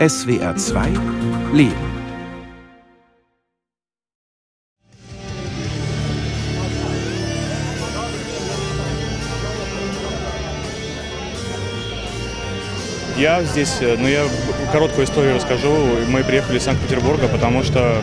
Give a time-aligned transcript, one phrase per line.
[0.00, 0.88] SWR 2
[1.54, 1.72] Leben.
[13.18, 14.26] Я здесь, э, ну я
[14.70, 15.68] короткую историю расскажу.
[16.08, 18.02] Мы приехали из Санкт-Петербурга, потому что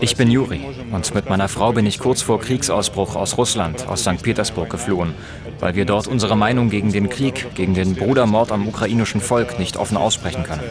[0.00, 4.00] Ich bin Juri und mit meiner Frau bin ich kurz vor Kriegsausbruch aus Russland, aus
[4.00, 4.20] St.
[4.20, 5.14] Petersburg geflohen,
[5.60, 9.76] weil wir dort unsere Meinung gegen den Krieg, gegen den Brudermord am ukrainischen Volk nicht
[9.76, 10.62] offen aussprechen können.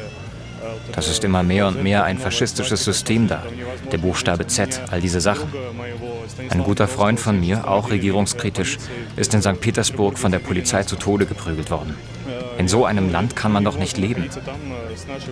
[0.93, 3.43] Das ist immer mehr und mehr ein faschistisches System da.
[3.93, 5.53] Der Buchstabe Z, all diese Sachen.
[6.51, 8.79] Ein guter Freund von mir, auch regierungskritisch,
[9.17, 9.61] ist in St.
[9.61, 11.97] Petersburg von der Polizei zu Tode geprügelt worden.
[12.59, 14.29] In so einem Land kann man doch nicht leben.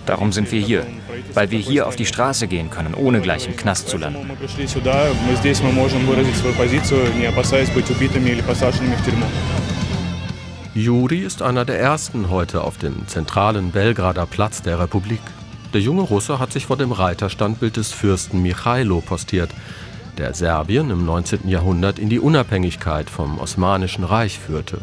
[0.05, 0.87] Darum sind wir hier,
[1.33, 4.31] weil wir hier auf die Straße gehen können, ohne gleich im Knast zu landen.
[10.75, 15.21] Juri ist einer der ersten heute auf dem zentralen Belgrader Platz der Republik.
[15.75, 19.51] Der junge Russe hat sich vor dem Reiterstandbild des Fürsten Michailo postiert,
[20.19, 21.49] der Serbien im 19.
[21.49, 24.79] Jahrhundert in die Unabhängigkeit vom Osmanischen Reich führte.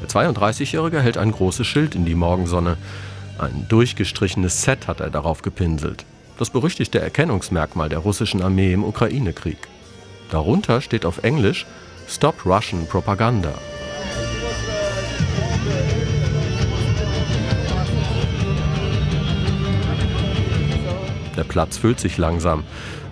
[0.00, 2.78] Der 32-Jährige hält ein großes Schild in die Morgensonne.
[3.36, 6.06] Ein durchgestrichenes Set hat er darauf gepinselt.
[6.38, 9.58] Das berüchtigte Erkennungsmerkmal der russischen Armee im Ukraine-Krieg.
[10.30, 11.66] Darunter steht auf Englisch
[12.08, 13.52] Stop Russian Propaganda.
[21.54, 22.64] Platz füllt sich langsam,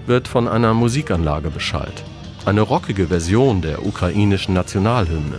[0.09, 2.03] wird von einer Musikanlage beschallt.
[2.45, 5.39] Eine rockige Version der ukrainischen Nationalhymne.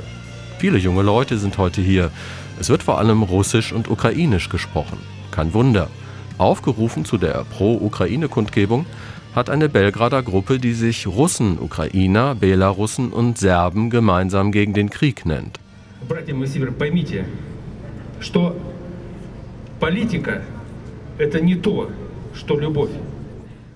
[0.57, 2.11] Viele junge Leute sind heute hier.
[2.61, 4.99] Es wird vor allem Russisch und Ukrainisch gesprochen.
[5.31, 5.89] Kein Wunder.
[6.37, 8.85] Aufgerufen zu der Pro-Ukraine-Kundgebung
[9.35, 15.25] hat eine Belgrader Gruppe, die sich Russen, Ukrainer, Belarussen und Serben gemeinsam gegen den Krieg
[15.25, 15.59] nennt.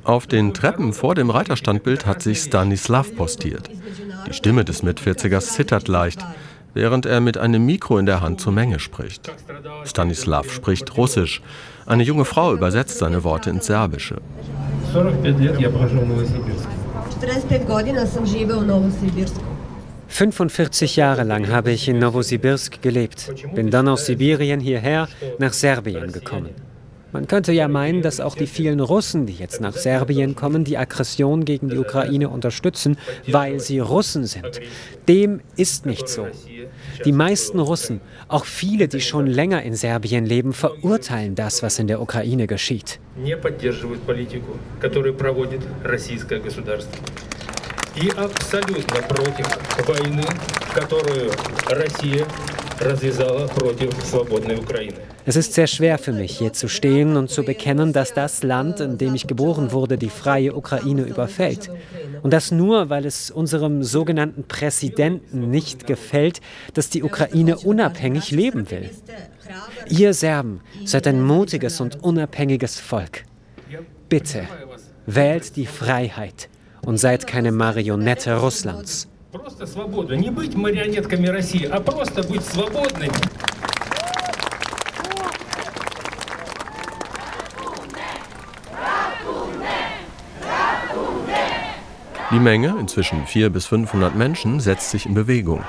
[0.04, 3.70] Auf den Treppen vor dem Reiterstandbild hat sich Stanislav postiert.
[4.28, 6.26] Die Stimme des Mitvierzigers zittert leicht
[6.78, 9.32] während er mit einem Mikro in der Hand zur Menge spricht.
[9.84, 11.42] Stanislav spricht Russisch.
[11.88, 14.22] Eine junge Frau übersetzt seine Worte ins Serbische.
[20.10, 25.08] 45 Jahre lang habe ich in Novosibirsk gelebt, bin dann aus Sibirien hierher
[25.40, 26.67] nach Serbien gekommen.
[27.13, 30.79] Man könnte ja meinen, dass auch die vielen Russen, die jetzt nach Serbien kommen, die
[30.79, 32.97] Aggression gegen die Ukraine unterstützen,
[33.27, 34.61] weil sie Russen sind.
[35.09, 36.27] Dem ist nicht so.
[37.05, 41.87] Die meisten Russen, auch viele, die schon länger in Serbien leben, verurteilen das, was in
[41.87, 42.99] der Ukraine geschieht.
[47.95, 49.47] И абсолютно против
[49.87, 50.25] войны,
[50.75, 51.31] которую
[51.67, 52.27] Россия
[55.26, 58.80] es ist sehr schwer für mich, hier zu stehen und zu bekennen, dass das Land,
[58.80, 61.70] in dem ich geboren wurde, die freie Ukraine überfällt.
[62.22, 66.40] Und das nur, weil es unserem sogenannten Präsidenten nicht gefällt,
[66.74, 68.92] dass die Ukraine unabhängig leben will.
[69.90, 73.24] Ihr Serben seid ein mutiges und unabhängiges Volk.
[74.10, 74.44] Bitte
[75.06, 76.50] wählt die Freiheit
[76.86, 79.08] und seid keine Marionette Russlands.
[79.37, 80.15] Просто свободу.
[80.15, 83.13] Не быть марионетками России, а просто быть свободными.
[92.33, 95.65] Die Menge, inzwischen 400 bis 500 Menschen, setzt sich in Bewegung,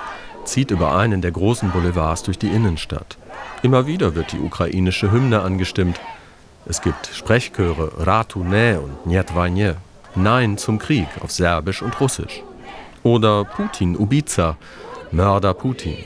[0.45, 3.17] zieht über einen der großen Boulevards durch die Innenstadt.
[3.63, 5.99] Immer wieder wird die ukrainische Hymne angestimmt.
[6.65, 9.75] Es gibt Sprechchöre Ratu ne und Niet Vajne,
[10.15, 12.43] Nein zum Krieg auf Serbisch und Russisch.
[13.02, 14.56] Oder Putin Ubiza,
[15.10, 15.96] Mörder Putin.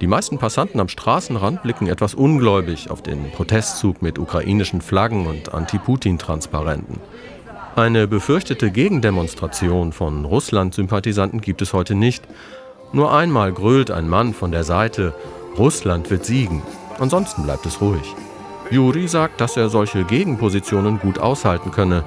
[0.00, 5.52] Die meisten Passanten am Straßenrand blicken etwas ungläubig auf den Protestzug mit ukrainischen Flaggen und
[5.52, 7.00] Anti-Putin-Transparenten.
[7.74, 12.24] Eine befürchtete Gegendemonstration von Russland-Sympathisanten gibt es heute nicht.
[12.92, 15.14] Nur einmal grölt ein Mann von der Seite,
[15.56, 16.62] Russland wird siegen.
[16.98, 18.14] Ansonsten bleibt es ruhig.
[18.70, 22.04] Juri sagt, dass er solche Gegenpositionen gut aushalten könne.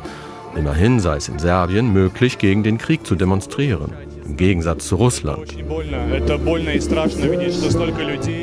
[0.56, 3.92] Immerhin sei es in Serbien möglich, gegen den Krieg zu demonstrieren
[4.32, 5.58] im Gegensatz zu Russland.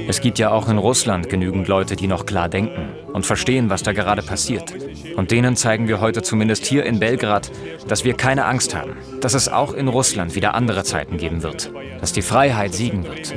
[0.06, 3.82] Es gibt ja auch in Russland genügend Leute, die noch klar denken und verstehen, was
[3.82, 4.74] da gerade passiert.
[5.16, 7.50] Und denen zeigen wir heute zumindest hier in Belgrad,
[7.88, 11.72] dass wir keine Angst haben, dass es auch in Russland wieder andere Zeiten geben wird,
[12.00, 13.34] dass die Freiheit siegen wird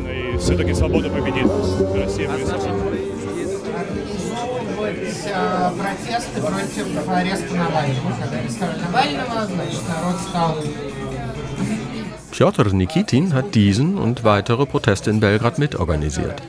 [5.78, 8.12] протесты против ареста Навального.
[8.20, 10.56] Когда арестовали Навального, значит, народ стал
[12.32, 16.42] Piotr Nikitin hat diesen und weitere Proteste in Belgrad mitorganisiert.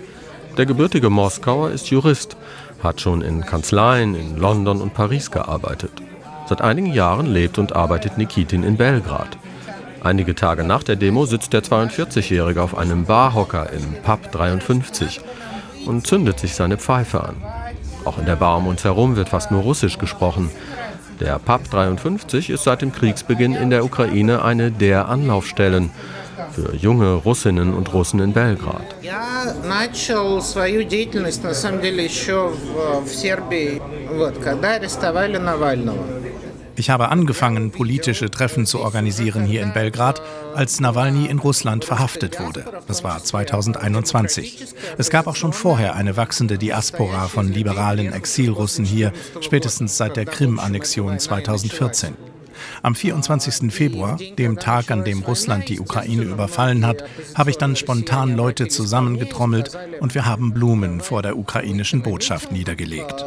[0.57, 2.35] Der gebürtige Moskauer ist Jurist,
[2.83, 5.91] hat schon in Kanzleien in London und Paris gearbeitet.
[6.49, 9.37] Seit einigen Jahren lebt und arbeitet Nikitin in Belgrad.
[10.03, 15.21] Einige Tage nach der Demo sitzt der 42-Jährige auf einem Barhocker im Pub 53
[15.85, 17.35] und zündet sich seine Pfeife an.
[18.04, 20.50] Auch in der Bar um uns herum wird fast nur Russisch gesprochen.
[21.20, 25.90] Der Pub 53 ist seit dem Kriegsbeginn in der Ukraine eine der Anlaufstellen
[26.50, 28.82] für junge Russinnen und Russen in Belgrad.
[36.74, 40.22] Ich habe angefangen, politische Treffen zu organisieren hier in Belgrad,
[40.54, 42.64] als Nawalny in Russland verhaftet wurde.
[42.88, 44.74] Das war 2021.
[44.96, 50.24] Es gab auch schon vorher eine wachsende Diaspora von liberalen Exilrussen hier, spätestens seit der
[50.24, 52.14] Krim-Annexion 2014.
[52.82, 53.72] Am 24.
[53.72, 57.04] Februar, dem Tag, an dem Russland die Ukraine überfallen hat,
[57.34, 63.24] habe ich dann spontan Leute zusammengetrommelt und wir haben Blumen vor der ukrainischen Botschaft niedergelegt.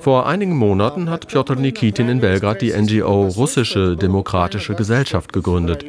[0.00, 5.86] Vor einigen Monaten hat Piotr Nikitin in Belgrad die NGO Russische Demokratische Gesellschaft gegründet,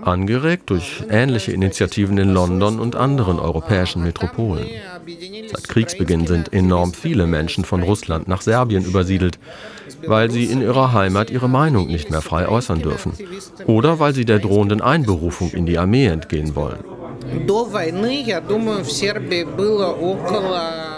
[0.00, 4.66] angeregt durch ähnliche Initiativen in London und anderen europäischen Metropolen.
[5.52, 9.38] Seit Kriegsbeginn sind enorm viele Menschen von Russland nach Serbien übersiedelt,
[10.06, 13.12] weil sie in ihrer Heimat ihre Meinung nicht mehr frei äußern dürfen
[13.66, 16.97] oder weil sie der drohenden Einberufung in die Armee entgehen wollen.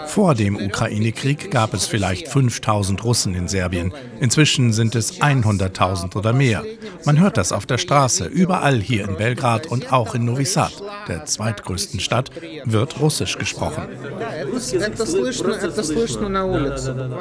[0.07, 3.93] Vor dem Ukraine-Krieg gab es vielleicht 5000 Russen in Serbien.
[4.19, 6.63] Inzwischen sind es 100.000 oder mehr.
[7.05, 8.25] Man hört das auf der Straße.
[8.25, 10.73] Überall hier in Belgrad und auch in Novi Sad,
[11.07, 12.29] der zweitgrößten Stadt,
[12.65, 13.83] wird Russisch gesprochen.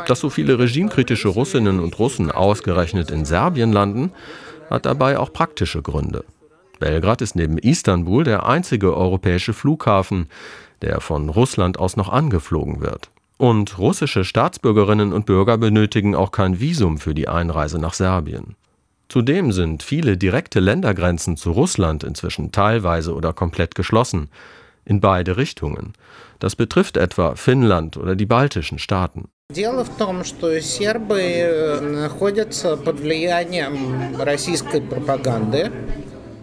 [0.06, 4.12] Dass so viele regimekritische Russinnen und Russen ausgerechnet in Serbien landen,
[4.68, 6.24] hat dabei auch praktische Gründe.
[6.79, 10.29] Belgrad ist neben Istanbul der einzige europäische Flughafen,
[10.81, 13.09] der von Russland aus noch angeflogen wird.
[13.37, 18.55] Und russische Staatsbürgerinnen und Bürger benötigen auch kein Visum für die Einreise nach Serbien.
[19.09, 24.29] Zudem sind viele direkte Ländergrenzen zu Russland inzwischen teilweise oder komplett geschlossen,
[24.85, 25.93] in beide Richtungen.
[26.39, 29.29] Das betrifft etwa Finnland oder die baltischen Staaten.
[29.51, 35.71] Дело в том, что сербы находятся под влиянием российской пропаганды.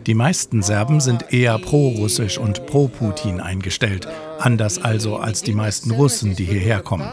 [0.07, 4.09] Die meisten Serben sind eher pro-russisch und pro-Putin eingestellt,
[4.41, 7.13] anders also als die meisten Russen, die hierher kommen.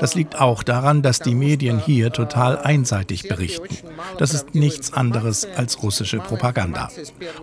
[0.00, 3.76] Das liegt auch daran, dass die Medien hier total einseitig berichten.
[4.16, 6.88] Das ist nichts anderes als russische Propaganda.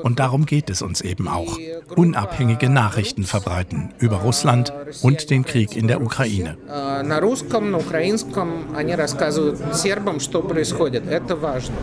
[0.01, 1.59] Und darum geht es uns eben auch.
[1.95, 4.73] Unabhängige Nachrichten verbreiten über Russland
[5.03, 6.57] und den Krieg in der Ukraine.
[6.67, 11.07] На русском, на украинском они рассказывают сербам, что происходит.
[11.07, 11.75] Это важно.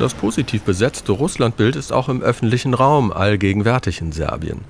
[0.00, 4.62] Das positiv besetzte Russlandbild ist auch im öffentlichen Raum allgegenwärtig in Serbien.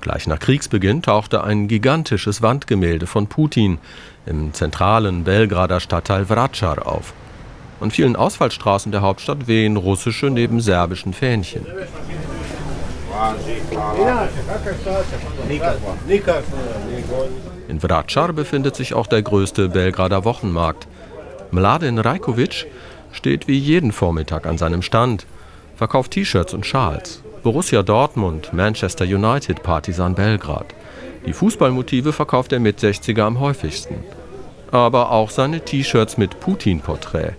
[0.00, 3.76] Gleich nach Kriegsbeginn tauchte ein gigantisches Wandgemälde von Putin
[4.24, 7.12] im zentralen Belgrader Stadtteil Vracar auf.
[7.82, 11.66] An vielen Ausfallstraßen der Hauptstadt wehen russische neben serbischen Fähnchen.
[17.68, 20.88] In Vracar befindet sich auch der größte Belgrader Wochenmarkt.
[21.50, 22.66] Mladen Rajkovic
[23.11, 25.25] steht wie jeden Vormittag an seinem Stand,
[25.75, 27.21] verkauft T-Shirts und Schals.
[27.43, 30.73] Borussia Dortmund, Manchester United, Partisan Belgrad.
[31.25, 33.95] Die Fußballmotive verkauft er mit 60er am häufigsten.
[34.71, 37.33] Aber auch seine T-Shirts mit Putin-Porträt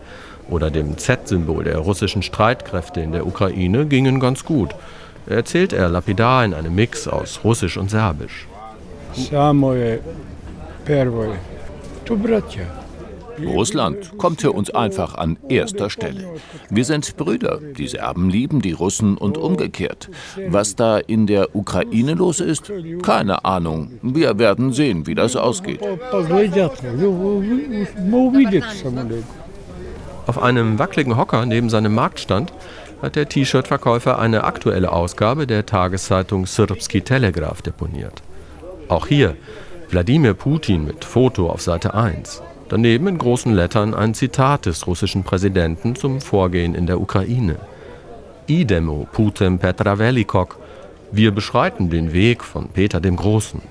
[0.49, 4.75] oder dem Z-Symbol der russischen Streitkräfte in der Ukraine gingen ganz gut,
[5.26, 8.47] erzählt er lapidar in einem Mix aus Russisch und Serbisch.
[9.12, 10.00] Самое
[10.85, 11.38] первое,
[12.04, 12.79] то братья.
[13.45, 16.36] Russland kommt für uns einfach an erster Stelle.
[16.69, 17.60] Wir sind Brüder.
[17.77, 20.10] Die Serben lieben die Russen und umgekehrt.
[20.48, 22.71] Was da in der Ukraine los ist?
[23.03, 24.00] Keine Ahnung.
[24.01, 25.81] Wir werden sehen, wie das ausgeht.
[30.27, 32.53] Auf einem wackeligen Hocker neben seinem Marktstand
[33.01, 38.21] hat der T-Shirt-Verkäufer eine aktuelle Ausgabe der Tageszeitung Srpski Telegraph deponiert.
[38.88, 39.36] Auch hier
[39.91, 42.41] Wladimir Putin mit Foto auf Seite 1.
[42.69, 47.57] Daneben in großen Lettern ein Zitat des russischen Präsidenten zum Vorgehen in der Ukraine.
[48.48, 50.57] Idemo Putem Petra Velikok.
[51.12, 53.62] Wir beschreiten den Weg von Peter dem Großen.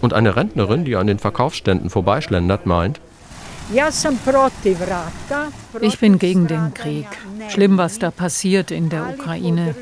[0.00, 3.00] Und eine Rentnerin, die an den Verkaufsständen vorbeischlendert, meint,
[5.80, 7.06] ich bin gegen den Krieg.
[7.48, 9.74] Schlimm, was da passiert in der Ukraine.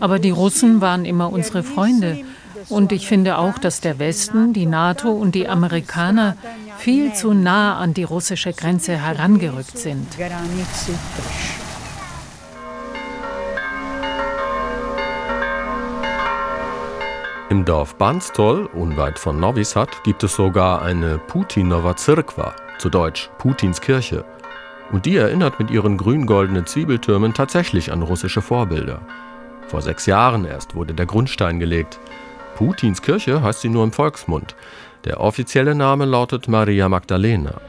[0.00, 2.24] Aber die Russen waren immer unsere Freunde.
[2.68, 6.36] Und ich finde auch, dass der Westen, die NATO und die Amerikaner
[6.78, 10.06] viel zu nah an die russische Grenze herangerückt sind.
[17.50, 23.30] Im Dorf Banstol, unweit von Novi Sad, gibt es sogar eine Putinova Zirkwa, zu Deutsch
[23.38, 24.24] Putins Kirche.
[24.90, 29.00] Und die erinnert mit ihren grün-goldenen Zwiebeltürmen tatsächlich an russische Vorbilder.
[29.68, 32.00] Vor sechs Jahren erst wurde der Grundstein gelegt.
[32.54, 34.54] Putins Kirche heißt sie nur im Volksmund.
[35.04, 37.60] Der offizielle Name lautet Maria Magdalena.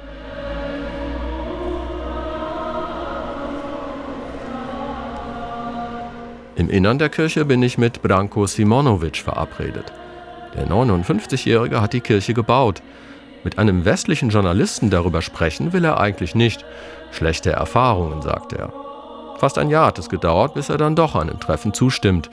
[6.55, 9.91] Im Innern der Kirche bin ich mit Branko Simonovic verabredet.
[10.55, 12.81] Der 59-Jährige hat die Kirche gebaut.
[13.43, 16.63] Mit einem westlichen Journalisten darüber sprechen will er eigentlich nicht.
[17.11, 18.71] Schlechte Erfahrungen, sagt er.
[19.37, 22.29] Fast ein Jahr hat es gedauert, bis er dann doch einem Treffen zustimmt.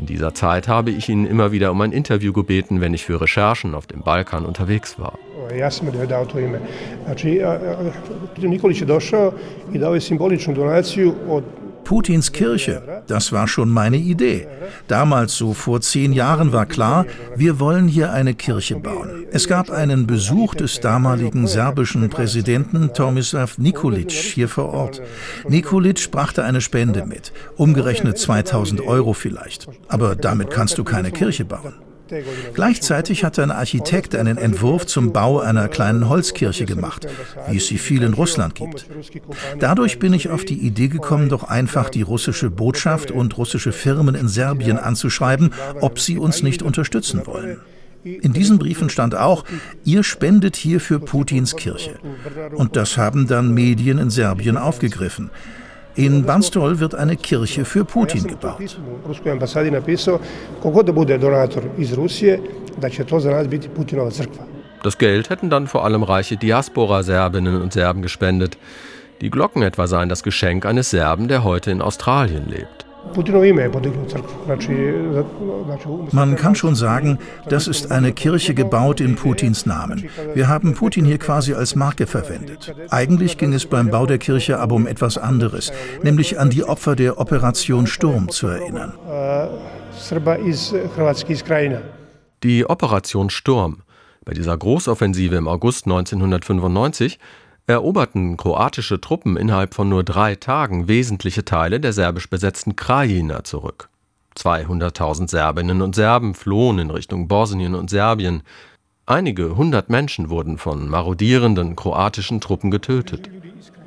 [0.00, 3.20] In dieser Zeit habe ich ihn immer wieder um ein Interview gebeten, wenn ich für
[3.20, 5.18] Recherchen auf dem Balkan unterwegs war.
[8.38, 9.32] Nikolić je došao
[9.72, 11.44] i dao je simboličnu donaciju od
[11.84, 14.46] Putins Kirche, das war schon meine Idee.
[14.88, 17.06] Damals, so vor zehn Jahren, war klar,
[17.36, 19.26] wir wollen hier eine Kirche bauen.
[19.32, 25.02] Es gab einen Besuch des damaligen serbischen Präsidenten Tomislav Nikolic hier vor Ort.
[25.48, 29.68] Nikolic brachte eine Spende mit, umgerechnet 2000 Euro vielleicht.
[29.88, 31.74] Aber damit kannst du keine Kirche bauen.
[32.54, 37.06] Gleichzeitig hatte ein Architekt einen Entwurf zum Bau einer kleinen Holzkirche gemacht,
[37.48, 38.86] wie es sie viel in Russland gibt.
[39.58, 44.14] Dadurch bin ich auf die Idee gekommen, doch einfach die russische Botschaft und russische Firmen
[44.14, 47.60] in Serbien anzuschreiben, ob sie uns nicht unterstützen wollen.
[48.02, 49.44] In diesen Briefen stand auch,
[49.84, 51.98] ihr spendet hier für Putins Kirche.
[52.54, 55.30] Und das haben dann Medien in Serbien aufgegriffen.
[55.96, 58.58] In Banstol wird eine Kirche für Putin gebaut.
[64.82, 68.56] Das Geld hätten dann vor allem reiche Diaspora-Serbinnen und Serben gespendet.
[69.20, 72.86] Die Glocken etwa seien das Geschenk eines Serben, der heute in Australien lebt.
[76.12, 80.08] Man kann schon sagen, das ist eine Kirche gebaut in Putins Namen.
[80.34, 82.74] Wir haben Putin hier quasi als Marke verwendet.
[82.90, 86.94] Eigentlich ging es beim Bau der Kirche aber um etwas anderes, nämlich an die Opfer
[86.94, 88.92] der Operation Sturm zu erinnern.
[92.42, 93.82] Die Operation Sturm.
[94.24, 97.18] Bei dieser Großoffensive im August 1995
[97.70, 103.88] eroberten kroatische Truppen innerhalb von nur drei Tagen wesentliche Teile der serbisch besetzten Krajina zurück.
[104.36, 108.42] 200.000 Serbinnen und Serben flohen in Richtung Bosnien und Serbien.
[109.06, 113.28] Einige hundert Menschen wurden von marodierenden kroatischen Truppen getötet.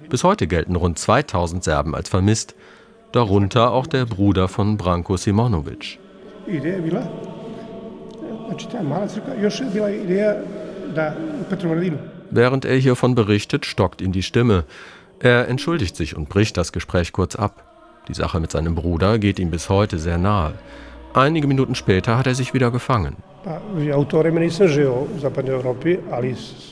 [0.09, 2.55] Bis heute gelten rund 2000 Serben als vermisst,
[3.13, 5.99] darunter auch der Bruder von Branko Simonovic.
[12.35, 14.63] Während er hiervon berichtet, stockt ihm die Stimme.
[15.19, 17.63] Er entschuldigt sich und bricht das Gespräch kurz ab.
[18.07, 20.55] Die Sache mit seinem Bruder geht ihm bis heute sehr nahe.
[21.13, 23.15] Einige Minuten später hat er sich wieder gefangen.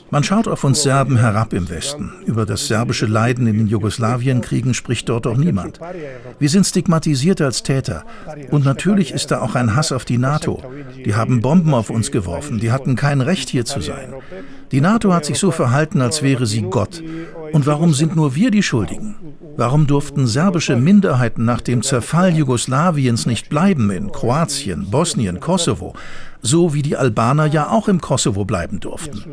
[0.09, 2.13] Man schaut auf uns Serben herab im Westen.
[2.25, 5.79] Über das serbische Leiden in den Jugoslawienkriegen spricht dort auch niemand.
[6.39, 8.03] Wir sind stigmatisiert als Täter.
[8.51, 10.61] Und natürlich ist da auch ein Hass auf die NATO.
[11.05, 12.59] Die haben Bomben auf uns geworfen.
[12.59, 14.13] Die hatten kein Recht, hier zu sein.
[14.71, 17.03] Die NATO hat sich so verhalten, als wäre sie Gott.
[17.51, 19.30] Und warum sind nur wir die Schuldigen?
[19.61, 25.93] Warum durften serbische Minderheiten nach dem Zerfall Jugoslawiens nicht bleiben in Kroatien, Bosnien, Kosovo?
[26.41, 29.23] so wie die Albaner ja auch im Kosovo bleiben durften.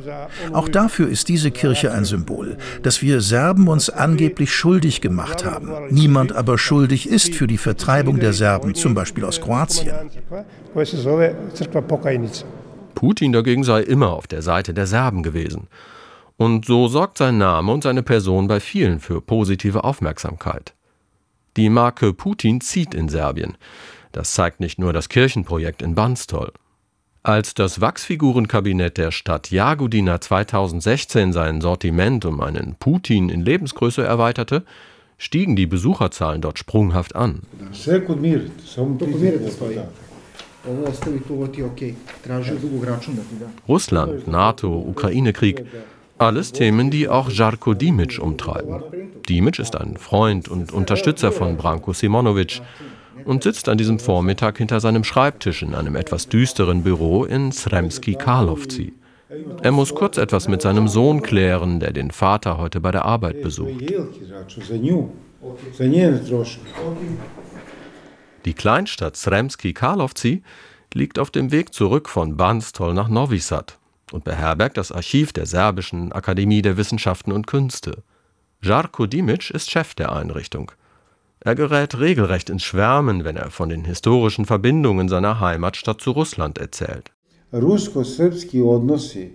[0.52, 5.72] Auch dafür ist diese Kirche ein Symbol, dass wir Serben uns angeblich schuldig gemacht haben.
[5.88, 9.94] Niemand aber schuldig ist für die Vertreibung der Serben, zum Beispiel aus Kroatien.
[12.94, 15.68] Putin dagegen sei immer auf der Seite der Serben gewesen.
[16.38, 20.72] Und so sorgt sein Name und seine Person bei vielen für positive Aufmerksamkeit.
[21.56, 23.58] Die Marke Putin zieht in Serbien.
[24.12, 26.52] Das zeigt nicht nur das Kirchenprojekt in Banstol.
[27.24, 34.64] Als das Wachsfigurenkabinett der Stadt Jagodina 2016 sein Sortiment um einen Putin in Lebensgröße erweiterte,
[35.18, 37.42] stiegen die Besucherzahlen dort sprunghaft an.
[43.66, 45.64] Russland, NATO, Ukraine-Krieg.
[46.18, 48.82] Alles Themen, die auch Jarko Dimic umtreiben.
[49.28, 52.60] Dimic ist ein Freund und Unterstützer von Branko Simonovic
[53.24, 58.14] und sitzt an diesem Vormittag hinter seinem Schreibtisch in einem etwas düsteren Büro in Sremski
[58.14, 58.94] Karlovci.
[59.62, 63.40] Er muss kurz etwas mit seinem Sohn klären, der den Vater heute bei der Arbeit
[63.40, 63.84] besucht.
[68.44, 70.42] Die Kleinstadt Sremski Karlovci
[70.94, 73.77] liegt auf dem Weg zurück von Banstol nach Novi Sad
[74.12, 78.02] und beherbergt das Archiv der Serbischen Akademie der Wissenschaften und Künste.
[78.62, 80.72] Jarko Dimic ist Chef der Einrichtung.
[81.40, 86.58] Er gerät regelrecht ins Schwärmen, wenn er von den historischen Verbindungen seiner Heimatstadt zu Russland
[86.58, 87.12] erzählt.
[87.52, 89.30] Rusko-srpski odnosi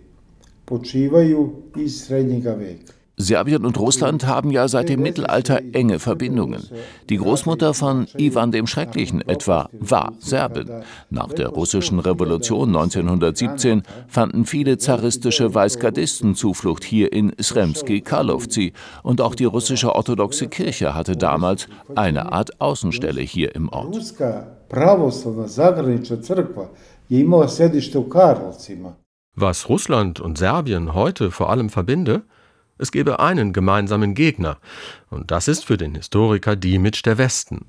[0.65, 2.93] počivaju iz srednjega veka.
[3.15, 6.67] Serbien und Russland haben ja seit dem Mittelalter enge Verbindungen.
[7.09, 10.69] Die Großmutter von Ivan dem Schrecklichen etwa war Serbin.
[11.11, 19.21] Nach der russischen Revolution 1917 fanden viele zaristische Weißgardisten Zuflucht hier in Sremski Karlovci und
[19.21, 23.95] auch die russische orthodoxe Kirche hatte damals eine Art Außenstelle hier im Ort.
[29.35, 32.23] Was Russland und Serbien heute vor allem verbinde,
[32.77, 34.57] es gebe einen gemeinsamen Gegner,
[35.09, 37.65] und das ist für den Historiker Dimic der Westen.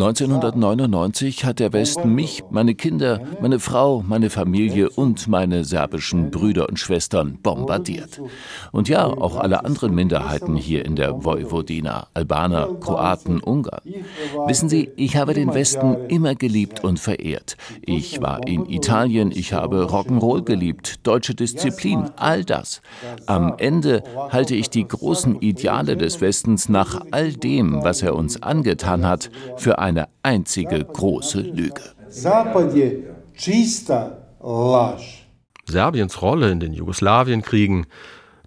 [0.00, 6.68] 1999 hat der Westen mich, meine Kinder, meine Frau, meine Familie und meine serbischen Brüder
[6.68, 8.22] und Schwestern bombardiert.
[8.70, 13.82] Und ja, auch alle anderen Minderheiten hier in der Vojvodina, Albaner, Kroaten, Ungarn.
[14.46, 17.56] Wissen Sie, ich habe den Westen immer geliebt und verehrt.
[17.82, 22.82] Ich war in Italien, ich habe Rock'n'Roll geliebt, deutsche Disziplin, all das.
[23.26, 28.40] Am Ende halte ich die großen Ideale des Westens nach all dem, was er uns
[28.44, 31.82] angetan hat, für ein eine einzige große Lüge.
[35.66, 37.86] Serbiens Rolle in den Jugoslawienkriegen,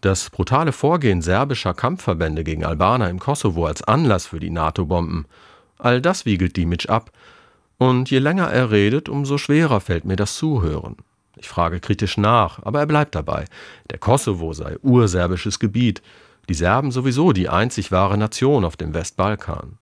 [0.02, 5.26] das brutale Vorgehen serbischer Kampfverbände gegen Albaner im Kosovo als Anlass für die NATO-Bomben,
[5.78, 7.12] all das wiegelt Dimic ab.
[7.78, 10.98] Und je länger er redet, umso schwerer fällt mir das Zuhören.
[11.38, 13.46] Ich frage kritisch nach, aber er bleibt dabei.
[13.90, 16.04] Der Kosovo sei urserbisches Gebiet,
[16.50, 19.80] die Serben sowieso die einzig wahre Nation auf dem Westbalkan.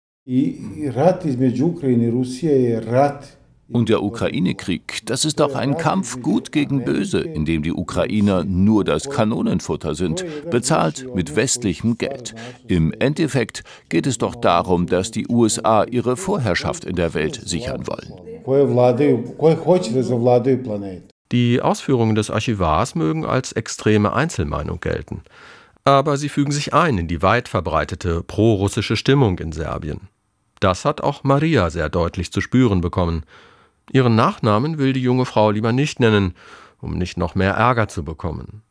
[3.67, 8.43] Und der Ukraine-Krieg, das ist doch ein Kampf gut gegen böse, in dem die Ukrainer
[8.43, 12.35] nur das Kanonenfutter sind, bezahlt mit westlichem Geld.
[12.67, 17.87] Im Endeffekt geht es doch darum, dass die USA ihre Vorherrschaft in der Welt sichern
[17.87, 18.13] wollen.
[21.31, 25.23] Die Ausführungen des Archivars mögen als extreme Einzelmeinung gelten.
[25.85, 30.01] Aber sie fügen sich ein in die weit verbreitete prorussische Stimmung in Serbien.
[30.59, 33.23] Das hat auch Maria sehr deutlich zu spüren bekommen.
[33.91, 36.33] Ihren Nachnamen will die junge Frau lieber nicht nennen,
[36.81, 38.61] um nicht noch mehr Ärger zu bekommen.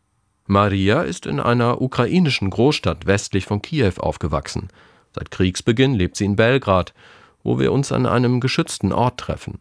[0.47, 4.69] Maria ist in einer ukrainischen Großstadt westlich von Kiew aufgewachsen.
[5.15, 6.95] Seit Kriegsbeginn lebt sie in Belgrad,
[7.43, 9.59] wo wir uns an einem geschützten Ort treffen.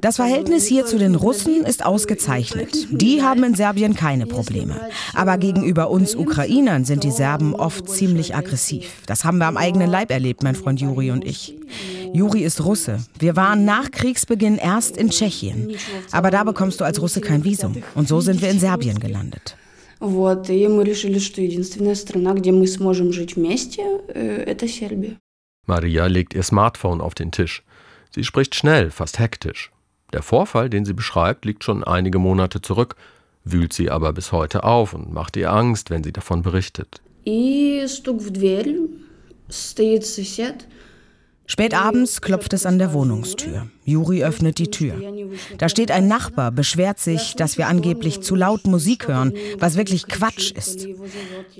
[0.00, 2.86] Das Verhältnis hier zu den Russen ist ausgezeichnet.
[2.90, 4.80] Die haben in Serbien keine Probleme.
[5.14, 9.02] Aber gegenüber uns Ukrainern sind die Serben oft ziemlich aggressiv.
[9.06, 11.56] Das haben wir am eigenen Leib erlebt, mein Freund Juri und ich.
[12.12, 12.98] Juri ist Russe.
[13.18, 15.76] Wir waren nach Kriegsbeginn erst in Tschechien.
[16.12, 17.82] Aber da bekommst du als Russe kein Visum.
[17.96, 19.56] Und so sind wir in Serbien gelandet.
[20.00, 25.16] Вот, и мы решили, что единственная страна, где мы сможем жить вместе, э, это Сербия.
[25.68, 27.62] Maria legt ihr Smartphone auf den Tisch.
[28.10, 29.70] Sie spricht schnell, fast hektisch.
[30.12, 32.96] Der Vorfall, den sie beschreibt, liegt schon einige Monate zurück,
[33.44, 37.02] wühlt sie aber bis heute auf und macht ihr Angst, wenn sie davon berichtet.
[37.26, 38.88] И стук в дверь,
[39.50, 40.66] стоит сосед,
[41.45, 43.67] Spät abends klopft es an der Wohnungstür.
[43.83, 44.95] Juri öffnet die Tür.
[45.57, 50.07] Da steht ein Nachbar, beschwert sich, dass wir angeblich zu laut Musik hören, was wirklich
[50.07, 50.87] Quatsch ist.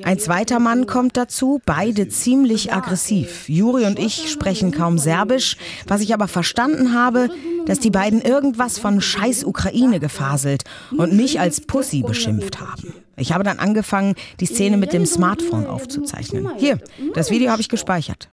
[0.04, 3.50] Ein zweiter Mann kommt dazu, beide ziemlich aggressiv.
[3.50, 7.30] Juri und ich sprechen kaum Serbisch, was ich aber verstanden habe,
[7.65, 10.63] dass die beiden irgendwas von Scheiß Ukraine gefaselt
[10.98, 12.93] und mich als Pussy beschimpft haben.
[13.17, 16.50] Ich habe dann angefangen, die Szene mit dem Smartphone aufzuzeichnen.
[16.58, 16.80] Hier,
[17.13, 18.33] das Video habe ich gespeichert.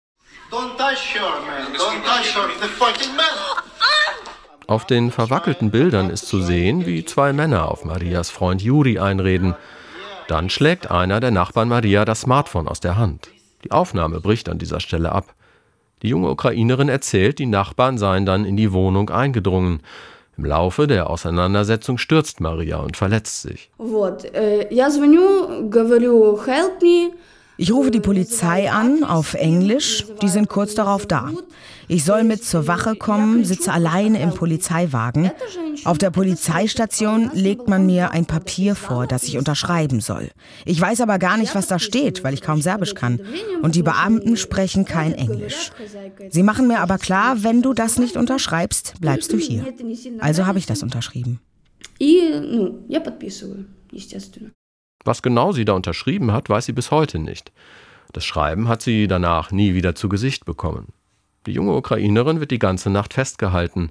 [4.67, 9.55] Auf den verwackelten Bildern ist zu sehen, wie zwei Männer auf Marias Freund Juri einreden.
[10.27, 13.29] Dann schlägt einer der Nachbarn Maria das Smartphone aus der Hand.
[13.63, 15.33] Die Aufnahme bricht an dieser Stelle ab.
[16.03, 19.81] Die junge Ukrainerin erzählt, die Nachbarn seien dann in die Wohnung eingedrungen.
[20.37, 23.69] Im Laufe der Auseinandersetzung stürzt Maria und verletzt sich.
[23.77, 27.11] Вот, э, я звоню, говорю, help me.
[27.57, 31.29] Ich rufe die Polizei an auf Englisch, die sind kurz darauf da.
[31.87, 35.31] Ich soll mit zur Wache kommen, sitze alleine im Polizeiwagen.
[35.83, 40.31] Auf der Polizeistation legt man mir ein Papier vor, das ich unterschreiben soll.
[40.65, 43.21] Ich weiß aber gar nicht, was da steht, weil ich kaum Serbisch kann.
[43.61, 45.71] Und die Beamten sprechen kein Englisch.
[46.29, 49.63] Sie machen mir aber klar, wenn du das nicht unterschreibst, bleibst du hier.
[50.19, 51.39] Also habe ich das unterschrieben.
[51.99, 54.51] И, ну, я подписываю, естественно.
[55.04, 57.52] Was genau sie da unterschrieben hat, weiß sie bis heute nicht.
[58.12, 60.92] Das Schreiben hat sie danach nie wieder zu Gesicht bekommen.
[61.46, 63.90] Die junge Ukrainerin wird die ganze Nacht festgehalten,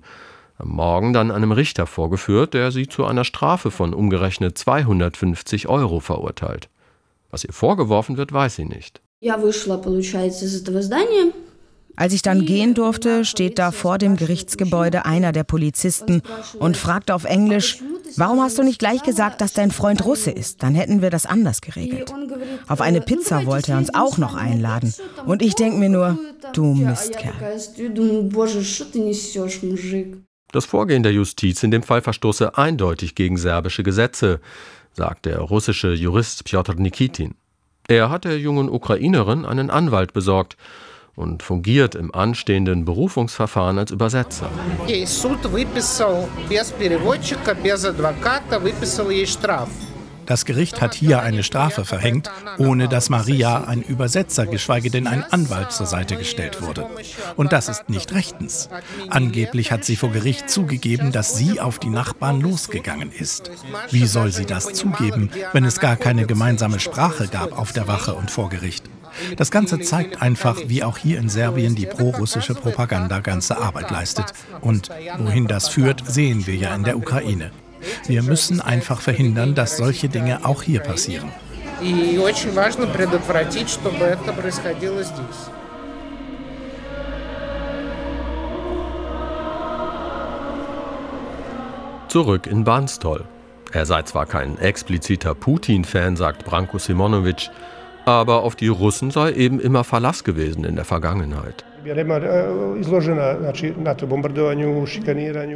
[0.58, 6.00] am Morgen dann einem Richter vorgeführt, der sie zu einer Strafe von umgerechnet 250 Euro
[6.00, 6.70] verurteilt.
[7.30, 9.02] Was ihr vorgeworfen wird, weiß sie nicht.
[11.98, 16.22] Als ich dann gehen durfte, steht da vor dem Gerichtsgebäude einer der Polizisten
[16.60, 17.80] und fragt auf Englisch,
[18.16, 20.62] warum hast du nicht gleich gesagt, dass dein Freund Russe ist?
[20.62, 22.14] Dann hätten wir das anders geregelt.
[22.68, 24.94] Auf eine Pizza wollte er uns auch noch einladen.
[25.26, 26.20] Und ich denke mir nur,
[26.54, 27.34] du Mistkerl.
[30.52, 34.40] Das Vorgehen der Justiz in dem Fall verstoße eindeutig gegen serbische Gesetze,
[34.94, 37.34] sagt der russische Jurist Pjotr Nikitin.
[37.88, 40.58] Er hat der jungen Ukrainerin einen Anwalt besorgt
[41.18, 44.50] und fungiert im anstehenden Berufungsverfahren als Übersetzer.
[50.28, 55.24] Das Gericht hat hier eine Strafe verhängt, ohne dass Maria ein Übersetzer, geschweige denn ein
[55.24, 56.86] Anwalt zur Seite gestellt wurde.
[57.36, 58.70] Und das ist nicht rechtens.
[59.10, 63.50] Angeblich hat sie vor Gericht zugegeben, dass sie auf die Nachbarn losgegangen ist.
[63.90, 68.14] Wie soll sie das zugeben, wenn es gar keine gemeinsame Sprache gab auf der Wache
[68.14, 68.84] und vor Gericht?
[69.36, 74.34] Das Ganze zeigt einfach, wie auch hier in Serbien die prorussische Propaganda ganze Arbeit leistet.
[74.62, 77.52] Und wohin das führt, sehen wir ja in der Ukraine.
[78.08, 81.32] Wir müssen einfach verhindern, dass solche Dinge auch hier passieren.
[92.08, 93.26] Zurück in Banstol.
[93.74, 97.50] Er sei zwar kein expliziter Putin-Fan, sagt Branko Simonovic,
[98.08, 101.66] aber auf die Russen sei eben immer Verlass gewesen in der Vergangenheit.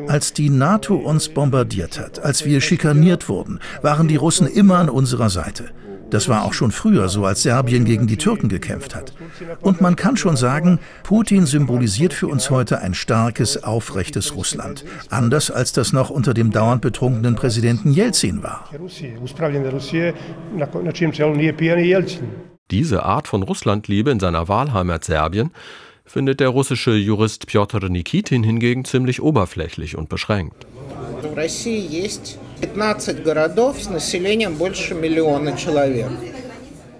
[0.07, 4.89] Als die NATO uns bombardiert hat, als wir schikaniert wurden, waren die Russen immer an
[4.89, 5.69] unserer Seite.
[6.11, 9.13] Das war auch schon früher so, als Serbien gegen die Türken gekämpft hat.
[9.61, 14.85] Und man kann schon sagen, Putin symbolisiert für uns heute ein starkes, aufrechtes Russland.
[15.09, 18.69] Anders als das noch unter dem dauernd betrunkenen Präsidenten Jelzin war.
[22.71, 25.51] Diese Art von Russlandliebe in seiner Wahlheimat Serbien
[26.05, 30.65] findet der russische Jurist Piotr Nikitin hingegen ziemlich oberflächlich und beschränkt.
[32.60, 36.10] 15 городов с населением больше миллиона человек.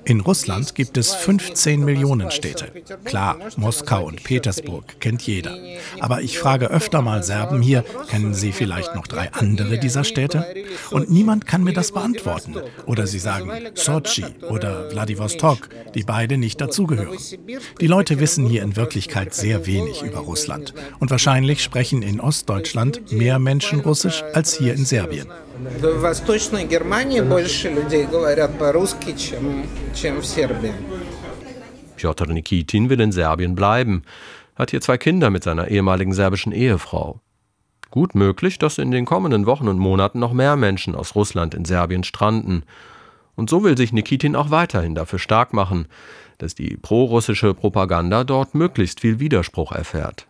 [0.07, 2.71] In Russland gibt es 15 Millionen Städte.
[3.05, 5.59] Klar, Moskau und Petersburg kennt jeder.
[5.99, 10.47] Aber ich frage öfter mal Serben hier, kennen sie vielleicht noch drei andere dieser Städte?
[10.93, 12.55] Und niemand kann mir das beantworten.
[12.87, 17.19] Oder sie sagen Sochi oder Vladivostok, die beide nicht dazugehören.
[17.81, 20.73] Die Leute wissen hier in Wirklichkeit sehr wenig über Russland.
[21.01, 25.27] Und wahrscheinlich sprechen in Ostdeutschland mehr Menschen Russisch als hier in Serbien.
[25.81, 30.73] В Восточной Германии больше людей говорят по-русски, чем, чем в Сербии.
[31.97, 34.03] Piotr Nikitin will in Serbien bleiben,
[34.55, 37.21] hat hier zwei Kinder mit seiner ehemaligen serbischen Ehefrau.
[37.91, 41.65] Gut möglich, dass in den kommenden Wochen und Monaten noch mehr Menschen aus Russland in
[41.65, 42.65] Serbien stranden.
[43.35, 45.87] Und so will sich Nikitin auch weiterhin dafür stark machen,
[46.39, 50.27] dass die prorussische Propaganda dort möglichst viel Widerspruch erfährt.